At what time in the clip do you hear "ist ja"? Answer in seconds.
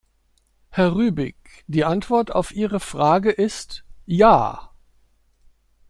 3.29-4.71